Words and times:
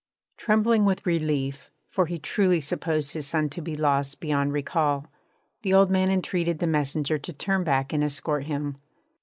Trembling 0.37 0.83
with 0.83 1.05
relief 1.05 1.69
for 1.91 2.07
he 2.07 2.17
truly 2.17 2.59
supposed 2.59 3.11
his 3.13 3.27
son 3.27 3.49
to 3.49 3.61
be 3.61 3.75
lost 3.75 4.19
beyond 4.19 4.51
recall 4.51 5.05
the 5.61 5.75
old 5.75 5.91
man 5.91 6.09
entreated 6.09 6.57
the 6.57 6.65
messenger 6.65 7.19
to 7.19 7.31
turn 7.33 7.63
back 7.63 7.93
and 7.93 8.03
escort 8.03 8.45
him. 8.45 8.77